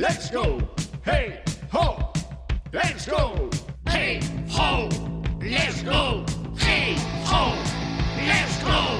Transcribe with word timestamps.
Let's 0.00 0.30
go. 0.30 0.56
Hey, 1.04 1.42
ho. 1.74 2.10
Let's 2.72 3.06
go. 3.06 3.50
Hey, 3.84 4.18
ho. 4.48 4.88
Let's 5.42 5.82
go. 5.84 6.24
Hey, 6.56 6.96
ho. 7.26 7.52
Let's 8.16 8.64
go. 8.64 8.96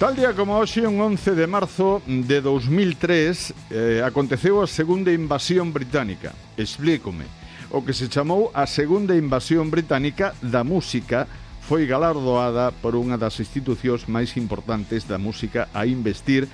Tal 0.00 0.16
día 0.16 0.34
como 0.34 0.58
hoxe, 0.58 0.84
un 0.88 1.00
11 1.00 1.36
de 1.36 1.46
marzo 1.46 2.02
de 2.04 2.40
2003, 2.40 3.54
eh, 3.70 4.02
aconteceu 4.04 4.60
a 4.60 4.66
segunda 4.66 5.12
invasión 5.12 5.72
británica. 5.72 6.34
Explícome. 6.56 7.26
O 7.70 7.86
que 7.86 7.94
se 7.94 8.08
chamou 8.08 8.50
a 8.52 8.66
segunda 8.66 9.14
invasión 9.14 9.70
británica 9.70 10.34
da 10.42 10.64
música 10.66 11.28
foi 11.62 11.86
galardoada 11.86 12.74
por 12.82 12.98
unha 12.98 13.14
das 13.14 13.38
institucións 13.38 14.10
máis 14.10 14.34
importantes 14.34 15.06
da 15.06 15.14
música 15.14 15.70
a 15.70 15.86
investir 15.86 16.50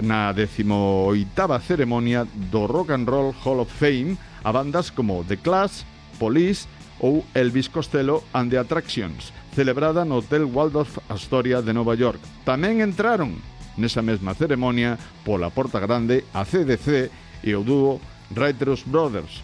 na 0.00 0.32
18ª 0.32 1.60
ceremonia 1.60 2.24
do 2.50 2.66
Rock 2.66 2.92
and 2.92 3.04
Roll 3.04 3.34
Hall 3.44 3.60
of 3.60 3.68
Fame 3.68 4.16
a 4.42 4.50
bandas 4.52 4.90
como 4.90 5.24
The 5.24 5.36
Clash, 5.36 5.84
Police 6.18 6.66
ou 7.00 7.24
Elvis 7.34 7.68
Costello 7.68 8.24
and 8.32 8.50
the 8.50 8.58
Attractions, 8.58 9.32
celebrada 9.54 10.04
no 10.04 10.22
Hotel 10.22 10.44
Waldorf 10.44 10.98
Astoria 11.08 11.60
de 11.60 11.74
Nova 11.74 11.94
York. 11.94 12.20
Tamén 12.46 12.80
entraron 12.80 13.36
nesa 13.76 14.00
mesma 14.00 14.32
ceremonia 14.38 14.96
pola 15.26 15.50
Porta 15.50 15.82
Grande 15.82 16.24
a 16.32 16.46
CDC 16.46 17.10
e 17.42 17.50
o 17.52 17.66
dúo 17.66 17.98
Writers 18.32 18.86
Brothers. 18.86 19.42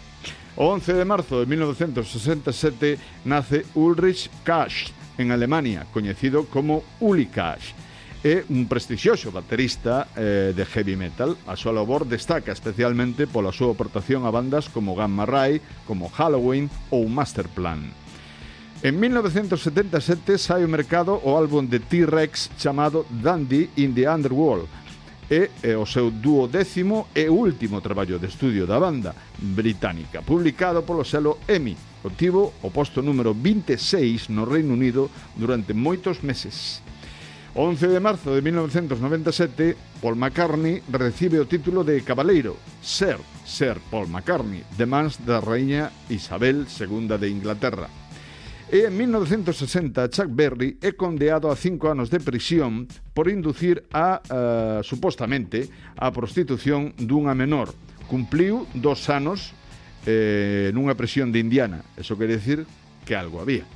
O 0.55 0.71
11 0.71 0.93
de 0.97 1.05
marzo 1.05 1.39
de 1.39 1.45
1967 1.45 2.99
nace 3.23 3.67
Ulrich 3.75 4.31
Kasch 4.43 4.91
en 5.19 5.31
Alemania, 5.31 5.85
coñecido 5.91 6.47
como 6.47 6.83
Uli 6.99 7.27
Kasch 7.27 7.75
é 8.23 8.43
un 8.51 8.67
prestixioso 8.67 9.31
baterista 9.31 10.07
eh, 10.15 10.51
de 10.51 10.65
heavy 10.67 10.99
metal. 10.99 11.39
A 11.47 11.55
súa 11.55 11.71
labor 11.71 12.03
destaca 12.03 12.51
especialmente 12.51 13.31
pola 13.31 13.55
súa 13.55 13.71
aportación 13.71 14.27
a 14.27 14.31
bandas 14.31 14.67
como 14.67 14.95
Gamma 14.95 15.23
Ray, 15.23 15.63
como 15.87 16.11
Halloween 16.11 16.67
ou 16.91 17.07
Masterplan. 17.07 17.87
En 18.83 18.95
1977 18.99 20.39
sai 20.39 20.63
ao 20.63 20.71
mercado 20.71 21.19
o 21.23 21.35
álbum 21.35 21.63
de 21.63 21.79
T-Rex 21.79 22.51
chamado 22.59 23.07
Dandy 23.07 23.71
in 23.79 23.95
the 23.95 24.07
Underworld, 24.07 24.67
e 25.29 25.51
é 25.61 25.77
o 25.77 25.85
seu 25.85 26.09
duodécimo 26.09 27.07
e 27.13 27.29
último 27.29 27.79
traballo 27.79 28.17
de 28.17 28.27
estudio 28.27 28.65
da 28.65 28.79
banda 28.79 29.15
británica, 29.37 30.23
publicado 30.23 30.83
polo 30.83 31.05
selo 31.05 31.39
EMI. 31.47 31.77
Obtivo 32.03 32.55
o 32.63 32.71
posto 32.71 33.03
número 33.03 33.35
26 33.35 34.31
no 34.31 34.47
Reino 34.47 34.73
Unido 34.73 35.11
durante 35.35 35.75
moitos 35.75 36.23
meses. 36.23 36.81
11 37.61 37.89
de 37.89 37.99
marzo 37.99 38.33
de 38.33 38.41
1997, 38.41 39.75
Paul 40.01 40.15
McCartney 40.15 40.81
recibe 40.87 41.41
o 41.41 41.45
título 41.45 41.83
de 41.83 41.99
Cabaleiro, 42.07 42.55
Ser, 42.79 43.19
Ser 43.43 43.83
Paul 43.91 44.07
McCartney, 44.07 44.63
de 44.79 44.87
mans 44.87 45.19
da 45.27 45.43
Raíña 45.43 45.91
Isabel 46.07 46.63
II 46.71 47.19
de 47.19 47.27
Inglaterra. 47.27 47.91
E 48.71 48.87
en 48.87 48.95
1960, 48.95 50.07
Chuck 50.07 50.31
Berry 50.31 50.79
é 50.79 50.95
condeado 50.95 51.51
a 51.51 51.59
cinco 51.59 51.91
anos 51.91 52.07
de 52.07 52.23
prisión 52.23 52.87
por 53.11 53.27
inducir 53.27 53.83
a, 53.91 54.23
uh, 54.23 54.79
supostamente, 54.79 55.67
a 55.99 56.15
prostitución 56.15 56.95
dunha 56.95 57.35
menor. 57.35 57.75
Cumpliu 58.07 58.71
dos 58.71 59.11
anos 59.11 59.51
eh, 60.07 60.71
nunha 60.71 60.95
prisión 60.95 61.35
de 61.35 61.43
Indiana. 61.43 61.83
Eso 61.99 62.15
quer 62.15 62.31
decir 62.31 62.63
que 63.03 63.19
algo 63.19 63.43
había. 63.43 63.67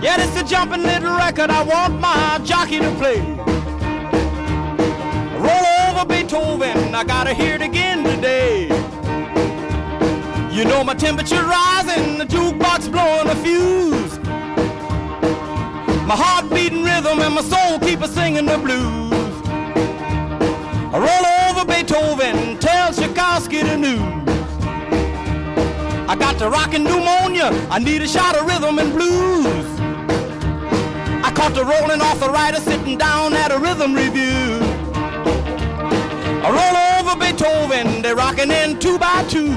Yeah, 0.00 0.18
this 0.18 0.30
is 0.36 0.42
a 0.42 0.44
jumping 0.44 0.82
little 0.82 1.16
record 1.16 1.50
I 1.50 1.62
want 1.62 1.98
my 1.98 2.38
jockey 2.44 2.78
to 2.78 2.94
play. 2.94 3.20
Roll 5.40 5.66
over 5.88 6.04
Beethoven, 6.06 6.94
I 6.94 7.02
gotta 7.02 7.34
hear 7.34 7.56
it 7.56 7.62
again 7.62 8.04
today. 8.04 8.68
You 10.52 10.64
know 10.64 10.84
my 10.84 10.94
temperature 10.94 11.42
rising, 11.42 12.18
the 12.18 12.24
jukebox 12.24 12.92
blowing 12.92 13.28
a 13.28 13.34
fuse. 13.42 14.18
My 16.06 16.14
heart 16.14 16.48
beating 16.50 16.84
rhythm 16.84 17.18
and 17.18 17.34
my 17.34 17.42
soul 17.42 17.80
keep 17.80 18.00
a 18.00 18.06
singing 18.06 18.46
the 18.46 18.58
blues. 18.58 19.42
I 20.94 20.98
roll 20.98 21.26
over 21.50 21.64
Beethoven, 21.66 22.58
tell 22.58 22.92
Tchaikovsky 22.92 23.62
the 23.62 23.76
news. 23.76 24.33
I 26.06 26.16
got 26.16 26.38
the 26.38 26.50
rockin' 26.50 26.84
pneumonia, 26.84 27.48
I 27.70 27.78
need 27.78 28.02
a 28.02 28.06
shot 28.06 28.36
of 28.36 28.46
rhythm 28.46 28.78
and 28.78 28.92
blues. 28.92 29.66
I 31.24 31.32
caught 31.34 31.54
the 31.54 31.64
rolling 31.64 32.02
off 32.02 32.20
the 32.20 32.28
rider 32.28 32.60
sitting 32.60 32.98
down 32.98 33.32
at 33.32 33.50
a 33.50 33.58
rhythm 33.58 33.94
review. 33.94 34.60
I 36.44 36.48
roll 36.52 36.76
over 37.00 37.18
Beethoven, 37.18 38.02
they're 38.02 38.14
rocking 38.14 38.50
in 38.50 38.78
two 38.78 38.98
by 38.98 39.24
two. 39.28 39.56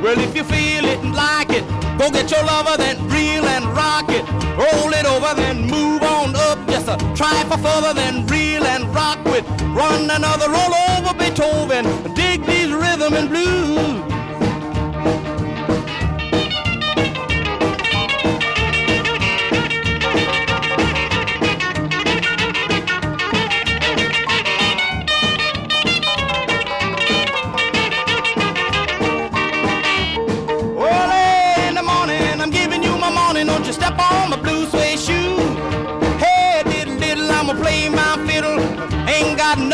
Well, 0.00 0.18
if 0.20 0.36
you 0.36 0.44
feel 0.44 0.84
it 0.84 1.00
and 1.00 1.12
like 1.12 1.50
it, 1.50 1.66
go 1.98 2.08
get 2.10 2.30
your 2.30 2.44
lover, 2.44 2.76
then 2.76 2.96
reel 3.08 3.44
and 3.44 3.64
rock 3.76 4.08
it. 4.10 4.24
Roll 4.56 4.94
it 4.94 5.04
over, 5.04 5.34
then 5.34 5.66
move 5.66 6.02
on 6.02 6.36
up. 6.36 6.64
Just 6.68 6.86
a 6.86 6.96
try 7.16 7.42
for 7.50 7.58
further, 7.58 7.92
then 7.92 8.24
reel 8.28 8.64
and 8.64 8.84
rock 8.94 9.22
with. 9.24 9.44
Run 9.74 10.08
another 10.08 10.48
roll 10.48 10.74
over 10.94 11.12
Beethoven. 11.18 11.75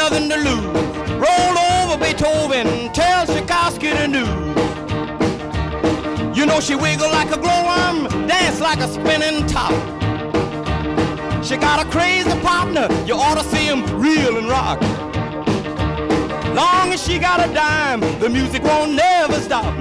Nothing 0.03 0.29
to 0.29 0.37
lose. 0.37 0.65
Roll 1.27 1.59
over 1.59 1.97
Beethoven, 1.97 2.93
tell 2.93 3.25
Tchaikovsky 3.25 3.91
the 3.91 4.09
news. 4.09 4.29
You 6.37 6.45
know 6.45 6.61
she 6.61 6.75
wiggle 6.75 7.11
like 7.11 7.31
a 7.31 7.39
glowworm, 7.39 8.09
dance 8.27 8.61
like 8.61 8.81
a 8.81 8.89
spinning 8.89 9.47
top. 9.47 9.73
She 11.45 11.57
got 11.57 11.87
a 11.87 11.91
crazy 11.91 12.37
partner, 12.41 12.89
you 13.07 13.15
ought 13.15 13.39
to 13.41 13.45
see 13.45 13.67
him 13.67 13.85
reel 14.01 14.39
and 14.39 14.49
rock. 14.49 14.81
Long 16.55 16.93
as 16.93 17.01
she 17.03 17.19
got 17.19 17.49
a 17.49 17.53
dime, 17.53 18.01
the 18.19 18.29
music 18.29 18.63
won't 18.65 18.93
never 18.93 19.41
stop. 19.41 19.73